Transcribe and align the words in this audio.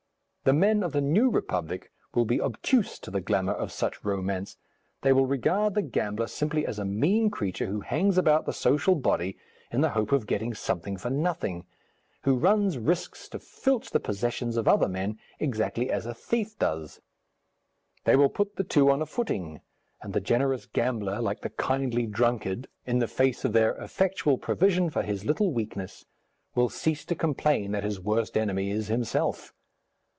The 0.43 0.53
men 0.53 0.81
of 0.81 0.91
the 0.91 1.01
New 1.01 1.29
Republic 1.29 1.91
will 2.15 2.25
be 2.25 2.41
obtuse 2.41 2.97
to 3.01 3.11
the 3.11 3.21
glamour 3.21 3.53
of 3.53 3.71
such 3.71 4.03
romance; 4.03 4.57
they 5.03 5.13
will 5.13 5.27
regard 5.27 5.75
the 5.75 5.83
gambler 5.83 6.25
simply 6.25 6.65
as 6.65 6.79
a 6.79 6.83
mean 6.83 7.29
creature 7.29 7.67
who 7.67 7.81
hangs 7.81 8.17
about 8.17 8.47
the 8.47 8.51
social 8.51 8.95
body 8.95 9.37
in 9.71 9.81
the 9.81 9.91
hope 9.91 10.11
of 10.11 10.25
getting 10.25 10.55
something 10.55 10.97
for 10.97 11.11
nothing, 11.11 11.67
who 12.23 12.33
runs 12.39 12.79
risks 12.79 13.29
to 13.29 13.37
filch 13.39 13.91
the 13.91 13.99
possessions 13.99 14.57
of 14.57 14.67
other 14.67 14.87
men, 14.89 15.19
exactly 15.39 15.91
as 15.91 16.07
a 16.07 16.13
thief 16.15 16.57
does. 16.57 17.01
They 18.05 18.15
will 18.15 18.27
put 18.27 18.55
the 18.55 18.63
two 18.63 18.89
on 18.89 18.99
a 19.03 19.05
footing, 19.05 19.61
and 20.01 20.11
the 20.11 20.19
generous 20.19 20.65
gambler, 20.65 21.21
like 21.21 21.41
the 21.41 21.51
kindly 21.51 22.07
drunkard, 22.07 22.65
in 22.87 22.97
the 22.97 23.07
face 23.07 23.45
of 23.45 23.53
their 23.53 23.75
effectual 23.75 24.39
provision 24.39 24.89
for 24.89 25.03
his 25.03 25.23
little 25.23 25.51
weakness, 25.53 26.07
will 26.55 26.67
cease 26.69 27.05
to 27.05 27.13
complain 27.13 27.73
that 27.73 27.83
his 27.83 27.99
worst 27.99 28.35
enemy 28.35 28.71
is 28.71 28.87
himself. 28.87 29.53